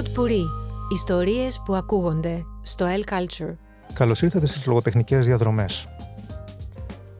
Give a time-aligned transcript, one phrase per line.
[0.00, 0.44] Pod Puri.
[0.92, 3.56] Ιστορίες που ακούγονται στο El Culture.
[3.92, 5.88] Καλώς ήρθατε στις λογοτεχνικές διαδρομές.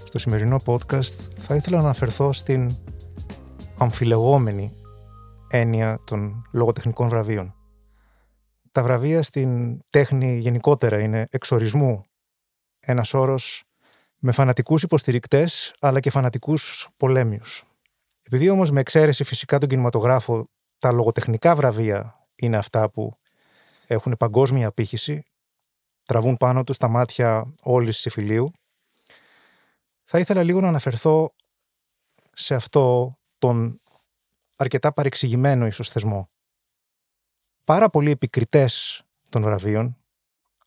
[0.04, 2.76] Στο σημερινό podcast θα ήθελα να αναφερθώ στην
[3.78, 4.72] αμφιλεγόμενη
[5.48, 7.54] έννοια των λογοτεχνικών βραβείων.
[8.72, 12.02] Τα βραβεία στην τέχνη γενικότερα είναι εξορισμού
[12.80, 13.62] ένας όρος
[14.18, 17.64] με φανατικούς υποστηρικτές αλλά και φανατικούς πολέμιους.
[18.22, 20.44] Επειδή όμως με εξαίρεση φυσικά τον κινηματογράφο
[20.78, 23.18] τα λογοτεχνικά βραβεία είναι αυτά που
[23.86, 25.22] έχουν παγκόσμια απήχηση,
[26.04, 28.50] τραβούν πάνω τους τα μάτια όλης της εφηλίου,
[30.04, 31.34] θα ήθελα λίγο να αναφερθώ
[32.32, 33.80] σε αυτό τον
[34.56, 36.30] αρκετά παρεξηγημένο ίσως θεσμό.
[37.64, 39.96] Πάρα πολλοί επικριτές των βραβείων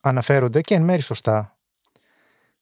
[0.00, 1.58] αναφέρονται και εν μέρει σωστά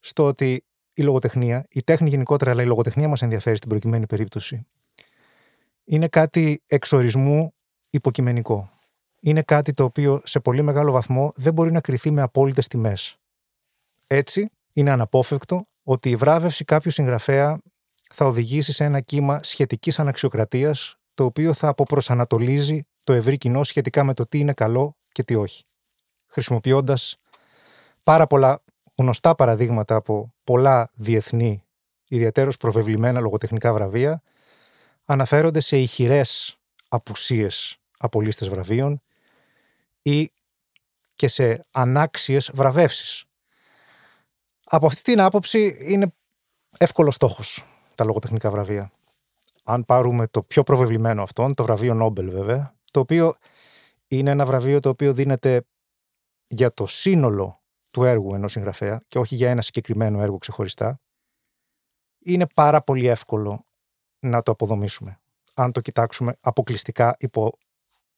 [0.01, 4.67] στο ότι η λογοτεχνία, η τέχνη γενικότερα, αλλά η λογοτεχνία μας ενδιαφέρει στην προκειμένη περίπτωση,
[5.85, 7.55] είναι κάτι εξορισμού
[7.91, 8.71] υποκειμενικό.
[9.25, 13.17] Είναι κάτι το οποίο σε πολύ μεγάλο βαθμό δεν μπορεί να κριθεί με απόλυτες τιμές.
[14.07, 17.59] Έτσι, είναι αναπόφευκτο ότι η βράβευση κάποιου συγγραφέα
[18.13, 24.05] θα οδηγήσει σε ένα κύμα σχετικής αναξιοκρατίας το οποίο θα αποπροσανατολίζει το ευρύ κοινό σχετικά
[24.05, 25.65] με το τι είναι καλό και τι όχι.
[26.27, 27.17] Χρησιμοποιώντας
[28.03, 28.63] πάρα πολλά
[28.97, 31.65] γνωστά παραδείγματα από πολλά διεθνή,
[32.09, 34.23] ιδιαίτερως προβεβλημένα λογοτεχνικά βραβεία,
[35.05, 39.03] αναφέρονται σε ηχηρές απουσίες από λίστες βραβείων
[40.03, 40.33] ή
[41.15, 43.25] και σε ανάξιες βραβεύσεις.
[44.65, 46.15] Από αυτή την άποψη είναι
[46.79, 48.93] εύκολος στόχος τα λογοτεχνικά βραβεία.
[49.65, 53.37] Αν πάρουμε το πιο προβεβλημένο αυτόν, το βραβείο Νόμπελ βέβαια, το οποίο
[54.09, 55.67] είναι ένα βραβείο το οποίο δίνεται
[56.47, 61.01] για το σύνολο του έργου ενός συγγραφέα και όχι για ένα συγκεκριμένο έργο ξεχωριστά,
[62.19, 63.67] είναι πάρα πολύ εύκολο
[64.19, 65.21] να το αποδομήσουμε,
[65.55, 67.59] αν το κοιτάξουμε αποκλειστικά υπό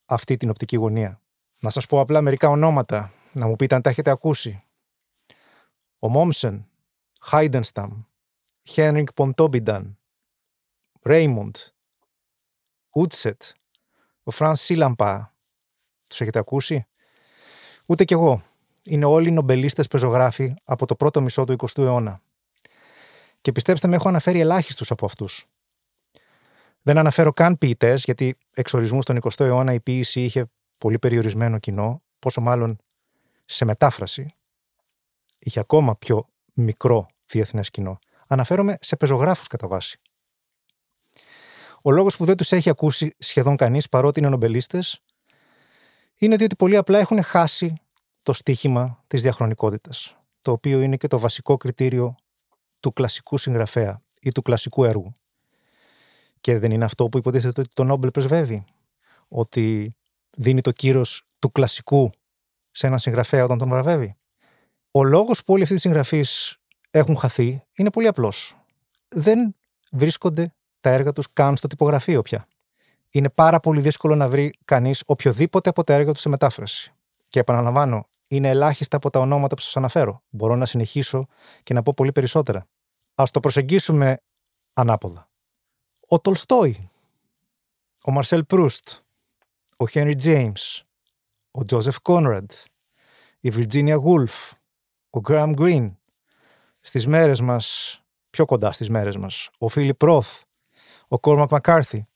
[0.05, 1.24] αυτή την οπτική γωνία.
[1.65, 4.65] Να σας πω απλά μερικά ονόματα, να μου πείτε αν τα έχετε ακούσει.
[5.99, 6.67] Ο Μόμσεν,
[7.21, 8.03] Χάιντενσταμ,
[8.63, 9.99] Χένρικ Ποντόμπινταν,
[11.03, 11.57] Ρέιμοντ,
[12.91, 13.43] Ούτσετ,
[14.23, 15.33] ο Φρανς Σίλανπα.
[16.09, 16.87] Τους έχετε ακούσει;
[17.87, 18.43] Ούτε κι εγώ.
[18.85, 22.23] Είναι όλοι νομπελίστες πεζογράφοι από το πρώτο μισό του 20ου αιώνα.
[23.41, 25.47] Και πιστέψτε με, έχω αναφέρει ελάχιστους από αυτούς.
[26.83, 30.49] Δεν αναφέρω καν ποιητές, γιατί εξ ορισμού στον 20ο αιώνα η ποίηση είχε
[30.85, 32.77] πολύ περιορισμένο κοινό, πόσο μάλλον
[33.45, 34.27] σε μετάφραση
[35.39, 37.99] είχε ακόμα πιο μικρό διεθνές κοινό.
[38.27, 40.01] Αναφέρομαι σε πεζογράφους κατά βάση.
[41.83, 45.03] Ο λόγος που δεν τους έχει ακούσει σχεδόν κανείς παρότι είναι νομπελίστες,
[46.15, 47.75] είναι διότι πολύ απλά έχουν χάσει
[48.23, 52.15] το στίχημα της διαχρονικότητας, το οποίο είναι και το βασικό κριτήριο
[52.81, 55.13] του κλασικού συγγραφέα ή του κλασικού έργου.
[56.41, 58.65] Και δεν είναι αυτό που υποτίθεται ότι το Νόμπελ πρεσβεύει.
[59.29, 59.95] Ότι
[60.37, 62.11] δίνει το κύρος του κλασικού
[62.71, 64.17] σε έναν συγγραφέα όταν τον βραβεύει.
[64.91, 66.57] Ο λόγος που όλοι αυτοί οι συγγραφείς
[66.91, 68.57] έχουν χαθεί είναι πολύ απλός.
[69.09, 69.57] Δεν
[69.91, 72.47] βρίσκονται τα έργα τους καν στο τυπογραφείο πια.
[73.11, 76.93] Είναι πάρα πολύ δύσκολο να βρει κανείς οποιοδήποτε από τα έργα τους σε μετάφραση.
[77.29, 80.23] Και επαναλαμβάνω, είναι ελάχιστα από τα ονόματα που σας αναφέρω.
[80.31, 81.27] Μπορώ να συνεχίσω
[81.63, 82.67] και να πω πολύ περισσότερα.
[83.15, 84.17] Ας το προσεγγίσουμε
[84.73, 85.29] ανάποδα
[86.09, 86.91] ο Τολστόι,
[88.05, 88.89] ο Μαρσέλ Προύστ,
[89.77, 90.85] ο Χένρι Τζέιμς,
[91.51, 92.51] ο Τζόζεφ Κόνραντ,
[93.41, 94.53] η Βιρτζίνια Γούλφ,
[95.11, 95.97] ο Γκραμ Γκριν,
[96.81, 97.99] στις μέρες μας,
[98.31, 100.43] πιο κοντά στις μέρες μας, ο Φίλιπ Ρόθ,
[101.09, 102.07] ο Κόρμακ Μακάρθι.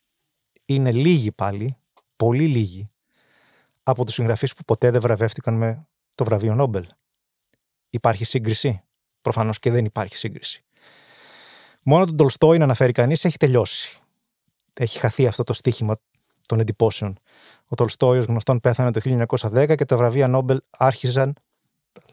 [0.65, 1.77] Είναι λίγοι πάλι,
[2.17, 2.91] πολύ λίγοι,
[3.83, 6.87] από τους συγγραφείς που ποτέ δεν βραβεύτηκαν με το βραβείο Νόμπελ.
[7.91, 8.83] Υπάρχει σύγκριση;
[9.21, 10.65] Προφανώς και δεν υπάρχει σύγκριση.
[11.83, 14.01] Μόνο τον Τολστόι να αναφέρει κανείς έχει τελειώσει.
[14.73, 15.95] Έχει χαθεί αυτό το στίχημα
[16.49, 17.19] των εντυπώσεων.
[17.67, 21.35] Ο Τολστόι, ω γνωστόν, πέθανε το 1910 και τα βραβεία Νόμπελ άρχιζαν,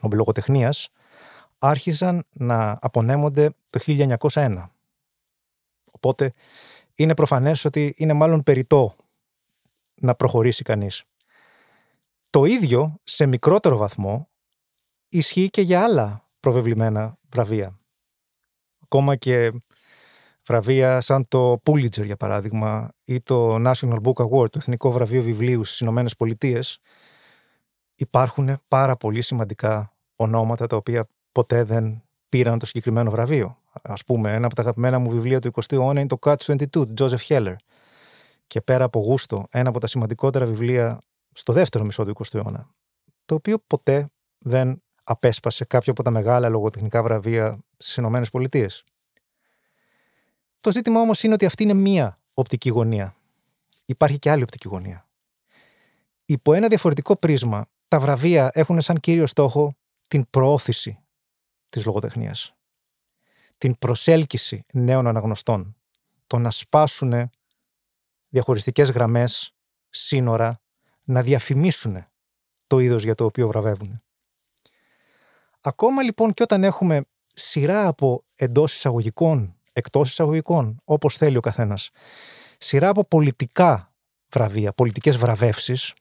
[0.02, 0.90] Νόμπελ λογοτεχνίας,
[1.60, 3.80] άρχιζαν να απονέμονται το
[4.34, 4.70] 1901.
[5.92, 6.34] Οπότε
[6.96, 8.96] είναι προφανές ότι είναι μάλλον περιττό
[9.96, 11.04] να προχωρήσει κανείς.
[12.30, 14.28] Το ίδιο, σε μικρότερο βαθμό,
[15.10, 17.80] ισχύει και για άλλα προβεβλημένα βραβεία
[18.86, 19.52] ακόμα και
[20.48, 25.64] βραβεία σαν το Pulitzer για παράδειγμα ή το National Book Award, το Εθνικό Βραβείο Βιβλίου
[25.64, 26.80] στις Ηνωμένες Πολιτείες,
[27.96, 33.58] υπάρχουν πάρα πολύ σημαντικά ονόματα τα οποία ποτέ δεν πήραν το συγκεκριμένο βραβείο.
[33.82, 36.70] Ας πούμε, ένα από τα αγαπημένα μου βιβλία του 20ου αιώνα είναι το Catch 22
[36.70, 37.56] του Joseph Heller.
[38.48, 41.00] Και πέρα από γούστο, ένα από τα σημαντικότερα βιβλία
[41.32, 42.70] στο δεύτερο μισό του 20ου αιώνα,
[43.26, 48.84] το οποίο ποτέ δεν απέσπασε κάποιο από τα μεγάλα λογοτεχνικά βραβεία στις Ηνωμένες Πολιτείες.
[50.66, 53.16] Το ζήτημα όμως είναι ότι αυτή είναι μία οπτική γωνία.
[53.86, 55.08] Υπάρχει και άλλη οπτική γωνία.
[56.26, 59.76] υπό ένα διαφορετικό πρίσμα, τα βραβεία έχουν σαν κύριο στόχο
[60.08, 61.00] την προώθηση
[61.70, 62.56] της λογοτεχνίας.
[63.58, 65.76] Την προσέλκυση νέων αναγνωστών.
[66.28, 67.30] Το να σπάσουν
[68.30, 69.56] διαχωριστικές γραμμές,
[69.90, 70.62] σύνορα,
[71.04, 72.06] να διαφημίσουν
[72.68, 74.02] το είδος για το οποίο βραβεύουν.
[75.62, 81.90] Ακόμα λοιπόν και όταν έχουμε σειρά από εντός εισαγωγικών, εκτός εισαγωγικών, όπως θέλει ο καθένας,
[82.58, 83.94] σειρά από πολιτικά
[84.30, 85.94] βραβεία, πολιτικές βραβεύσεις,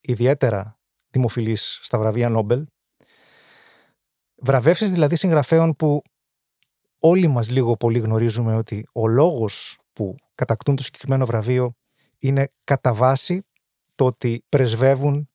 [0.00, 0.78] ιδιαίτερα
[1.10, 2.66] δημοφιλείς στα βραβεία Νόμπελ,
[4.34, 6.02] βραβεύσεις δηλαδή συγγραφέων που
[6.98, 11.72] όλοι μας λίγο πολύ γνωρίζουμε ότι ο λόγος που κατακτούν το συγκεκριμένο βραβείο
[12.18, 13.42] είναι κατά βάση
[13.94, 15.28] το ότι πρεσβεύουν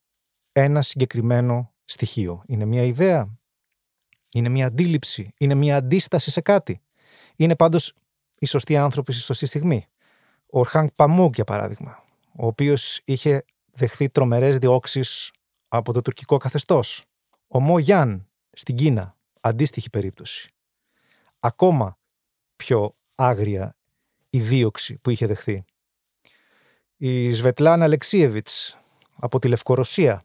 [0.52, 2.44] ένα συγκεκριμένο στοιχείο.
[2.48, 3.38] Είναι μια ιδέα,
[4.34, 6.82] είναι μια αντίληψη, είναι μια αντίσταση σε κάτι.
[7.38, 7.94] Είναι πάντως
[8.40, 9.88] οι σωστοί άνθρωποι στη σωστή στιγμή.
[10.50, 12.04] Ο Ορχάνγκ Παμούγκ, για παράδειγμα,
[12.36, 15.32] ο οποίος είχε δεχθεί τρομερές διώξεις
[15.68, 17.04] από το τουρκικό καθεστώς.
[17.48, 20.50] Ο Μο Γιάν στην Κίνα, αντίστοιχη περίπτωση.
[21.40, 21.98] Ακόμα
[22.56, 23.76] πιο άγρια
[24.30, 25.64] η δίωξη που είχε δεχθεί.
[26.98, 28.78] Η Σβετλάνα Αλεξίεβιτς
[29.16, 30.22] από τη Λευκορωσία.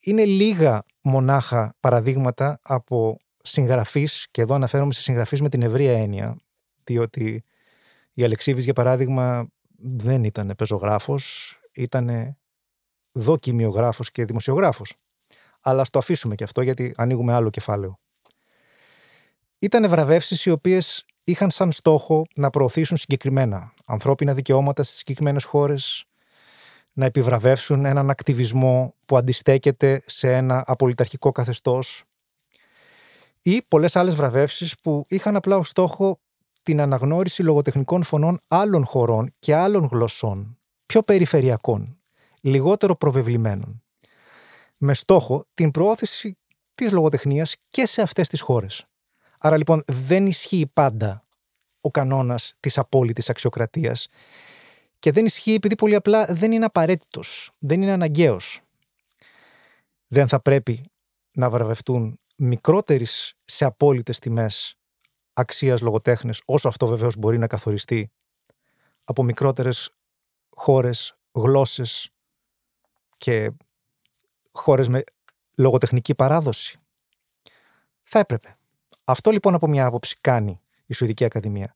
[0.00, 3.18] Είναι λίγα μονάχα παραδείγματα από
[3.50, 6.36] συγγραφείς, και εδώ αναφέρομαι σε συγγραφείς με την ευρία έννοια,
[6.84, 7.44] διότι
[8.12, 9.48] η Αλεξίβης, για παράδειγμα,
[9.78, 12.36] δεν ήταν πεζογράφος, ήταν
[13.12, 14.94] δοκιμιογράφος και δημοσιογράφος.
[15.60, 17.98] Αλλά ας το αφήσουμε και αυτό γιατί ανοίγουμε άλλο κεφάλαιο.
[19.58, 26.04] Ήταν βραβεύσεις οι οποίες είχαν σαν στόχο να προωθήσουν συγκεκριμένα ανθρώπινα δικαιώματα στις συγκεκριμένες χώρες,
[26.92, 32.04] να επιβραβεύσουν έναν ακτιβισμό που αντιστέκεται σε ένα απολυταρχικό καθεστώς
[33.50, 36.20] ή πολλές άλλες βραβεύσεις που είχαν απλά ως στόχο
[36.62, 41.98] την αναγνώριση λογοτεχνικών φωνών άλλων χωρών και άλλων γλωσσών, πιο περιφερειακών,
[42.40, 43.82] λιγότερο προβεβλημένων,
[44.76, 46.38] με στόχο την προώθηση
[46.74, 48.86] της λογοτεχνίας και σε αυτές τις χώρες.
[49.38, 51.24] Άρα λοιπόν δεν ισχύει πάντα
[51.80, 54.06] ο κανόνας της απόλυτης αξιοκρατίας
[54.98, 58.60] και δεν ισχύει επειδή πολύ απλά δεν είναι απαραίτητος, δεν είναι αναγκαίος.
[60.06, 60.84] Δεν θα πρέπει
[61.32, 64.78] να βραβευτούν μικρότερης σε απόλυτες τιμές
[65.32, 68.10] αξίας λογοτέχνες, όσο αυτό βεβαίως μπορεί να καθοριστεί
[69.04, 69.90] από μικρότερες
[70.50, 72.10] χώρες, γλώσσες
[73.16, 73.50] και
[74.52, 75.02] χώρες με
[75.54, 76.78] λογοτεχνική παράδοση.
[78.02, 78.56] Θα έπρεπε.
[79.04, 81.74] Αυτό λοιπόν από μια άποψη κάνει η Σουηδική Ακαδημία.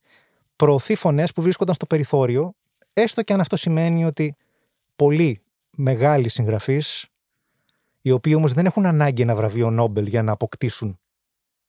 [0.57, 2.55] Προωθεί φωνές που βρίσκονταν στο περιθώριο,
[2.93, 4.37] έστω και αν αυτό σημαίνει ότι
[4.97, 5.43] πολλοί
[5.77, 7.07] μεγάλοι συγγραφείς,
[8.03, 11.01] οι οποίοι όμως δεν έχουν ανάγκη ένα βραβείο Νόμπελ για να αποκτήσουν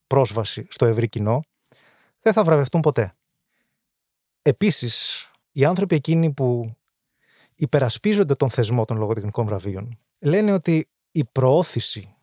[0.07, 1.41] πρόσβαση στο ευρύ κοινό,
[2.19, 3.15] δεν θα βραβευτούν ποτέ.
[4.41, 6.75] Επίσης, οι άνθρωποι εκείνοι που
[7.55, 12.15] υπερασπίζονται τον θεσμό των λογοτεχνικών βραβείων λένε ότι η προώθηση,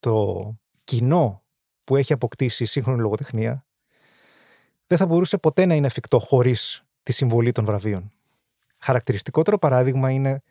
[0.00, 0.54] το
[0.84, 1.42] κοινό
[1.84, 3.66] που έχει αποκτήσει η σύγχρονη λογοτεχνία
[4.86, 8.12] δεν θα μπορούσε ποτέ να είναι εφικτό χωρίς τη συμβολή των βραβείων.
[8.78, 10.42] Χαρακτηριστικότερο παράδειγμα είναι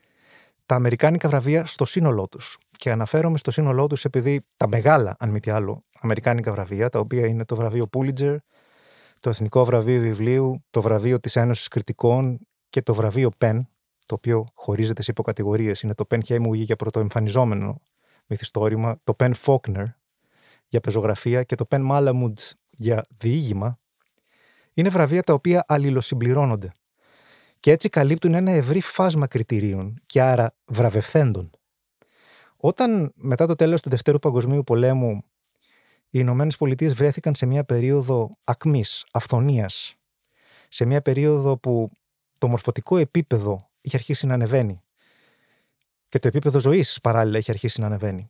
[0.70, 2.58] τα Αμερικάνικα βραβεία στο σύνολό τους.
[2.78, 7.00] Και αναφέρομαι στο σύνολό τους επειδή τα μεγάλα, αν μη τι άλλο, Αμερικάνικα βραβεία, τα
[7.00, 8.36] οποία είναι το βραβείο Pulitzer,
[9.20, 12.40] το Εθνικό Βραβείο Βιβλίου, το βραβείο της Ένωσης Κριτικών
[12.70, 13.60] και το βραβείο Penn,
[14.06, 15.82] το οποίο χωρίζεται σε υποκατηγορίες.
[15.82, 17.82] Είναι το Penn Hemingway για πρωτοεμφανιζόμενο
[18.26, 19.86] μυθιστόρημα, το Penn Faulkner
[20.68, 22.34] για πεζογραφία και το Penn Malamud
[22.70, 23.80] για διήγημα,
[24.74, 26.72] είναι βραβεία τα οποία αλληλοσυμπληρώνονται
[27.60, 31.50] και έτσι καλύπτουν ένα ευρύ φάσμα κριτηρίων και άρα βραβευθέντων.
[32.58, 35.24] Όταν μετά το τέλος του Δευτέρου Παγκοσμίου Πολέμου
[36.12, 39.96] οι Ηνωμένες Πολιτείες βρέθηκαν σε μια περίοδο ακμής, αυθονίας,
[40.68, 41.92] σε μια περίοδο που
[42.38, 44.82] το μορφωτικό επίπεδο είχε αρχίσει να ανεβαίνει
[46.10, 48.30] και το επίπεδο ζωής παράλληλα είχε αρχίσει να ανεβαίνει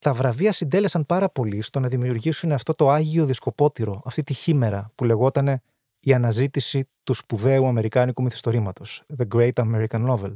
[0.00, 4.92] τα βραβεία συντέλεσαν πάρα πολύ στο να δημιουργήσουν αυτό το άγιο δισκοπότηρο, αυτή τη χήμερα
[4.94, 5.60] που λεγόταν
[6.00, 10.32] η αναζήτηση του σπουδαίου Αμερικάνικου μυθιστορήματος, The Great American Novel.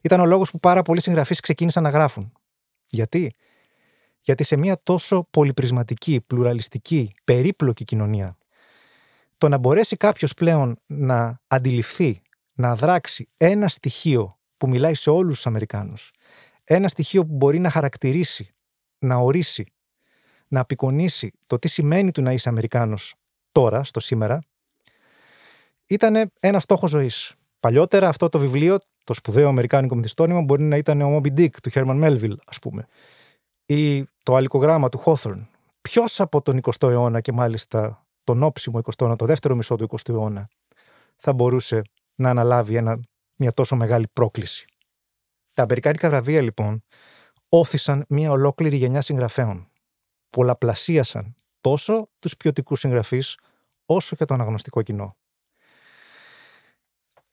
[0.00, 2.32] Ήταν ο λόγος που πάρα πολλοί συγγραφείς ξεκίνησαν να γράφουν.
[2.88, 3.34] Γιατί;
[4.20, 8.36] Γιατί σε μια τόσο πολυπρισματική, πλουραλιστική, περίπλοκη κοινωνία,
[9.38, 15.34] το να μπορέσει κάποιος πλέον να αντιληφθεί, να δράξει ένα στοιχείο που μιλάει σε όλους
[15.34, 16.12] τους Αμερικάνους,
[16.64, 18.54] ένα στοιχείο που μπορεί να χαρακτηρίσει
[18.98, 19.72] να ορίσει,
[20.48, 23.14] να απεικονίσει το τι σημαίνει του να είσαι Αμερικάνος
[23.52, 24.38] τώρα, στο σήμερα,
[25.86, 27.34] ήταν ένα στόχος ζωής.
[27.60, 31.70] Παλιότερα αυτό το βιβλίο, το σπουδαίο Αμερικάνικο μυθιστόρημα, μπορεί να ήταν ο Moby Dick του
[31.74, 32.86] Herman Melville, ας πούμε,
[33.66, 35.46] ή το αλικογράμμα του Hawthorne.
[35.80, 39.88] Ποιος από τον 20ο αιώνα και μάλιστα τον όψιμο 20ο αιώνα, το δεύτερο μισό του
[39.90, 40.48] 20ου αιώνα,
[41.16, 41.82] θα μπορούσε
[42.16, 43.00] να αναλάβει ένα
[43.36, 44.66] μια τόσο μεγάλη πρόκληση;
[45.52, 46.82] Τα Αμερικάνικα βραβεία, λοιπόν,
[47.48, 49.68] όθησαν μια ολόκληρη γενιά συγγραφέων.
[50.30, 53.38] Πολλαπλασίασαν τόσο τους ποιοτικούς συγγραφείς,
[53.86, 55.16] όσο και το αναγνωστικό κοινό.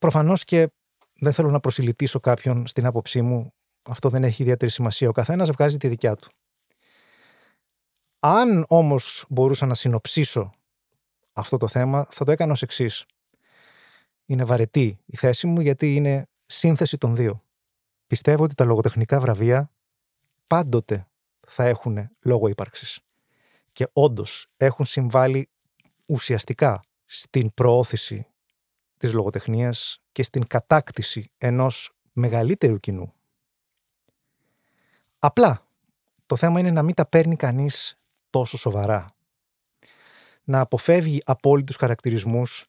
[0.02, 0.72] Προφανώς και
[1.14, 5.10] δεν θέλω να προσιλητήσω κάποιον στην άποψή μου, αυτό δεν έχει ιδιαίτερη σημασία.
[5.10, 6.30] Ο καθένας βγάζει τη δικιά του.
[8.20, 10.52] Αν όμως μπορούσα να συνοψίσω
[11.34, 13.06] αυτό το θέμα, θα το έκανα ως εξής.
[14.26, 17.44] Είναι βαρετή η θέση μου γιατί είναι σύνθεση των δύο.
[18.08, 19.72] Πιστεύω ότι τα λογοτεχνικά βραβεία
[20.48, 21.08] πάντοτε
[21.48, 23.00] θα έχουν λόγο ύπαρξης.
[23.72, 25.50] Και όντως έχουν συμβάλει
[26.06, 28.31] ουσιαστικά στην προώθηση
[29.02, 33.14] της λογοτεχνίας και στην κατάκτηση ενός μεγαλύτερου κοινού.
[35.20, 35.68] Απλά
[36.26, 39.06] το θέμα είναι να μην τα παίρνει κανείς τόσο σοβαρά.
[40.44, 42.66] Να αποφεύγει απόλυτους χαρακτηρισμούς,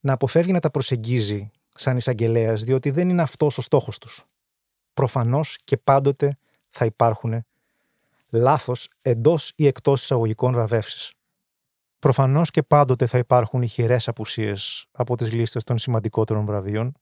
[0.00, 4.24] να αποφεύγει να τα προσεγγίζει σαν εισαγγελέας, διότι δεν είναι αυτός ο στόχος τους.
[4.94, 6.38] Προφανώς και πάντοτε
[6.70, 7.44] θα υπάρχουν
[8.28, 11.12] λάθος εντός ή εκτός εισαγωγικών βραβεύσεις.
[12.02, 16.92] Προφανώς και πάντοτε θα υπάρχουν ηχηρές απουσίες από τις λίστες των σημαντικότερων βραβείων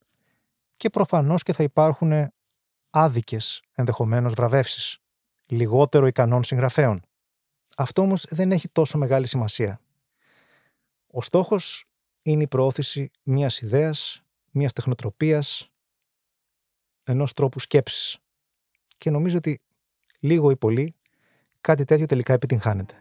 [0.76, 2.33] και προφανώς και θα υπάρχουν
[2.90, 4.99] άδικες ενδεχομένως βραβεύσεις,
[5.47, 7.00] λιγότερο ικανών συγγραφέων.
[7.76, 9.80] Αυτό όμως δεν έχει τόσο μεγάλη σημασία.
[11.07, 11.85] Ο στόχος
[12.23, 15.71] είναι η προώθηση μιας ιδέας, μιας τεχνοτροπίας,
[17.04, 18.19] ενός τρόπου σκέψης.
[18.99, 19.61] Και νομίζω ότι
[20.19, 20.95] λίγο ή πολύ
[21.61, 23.00] κάτι τέτοιο τελικά επιτυγχάνεται.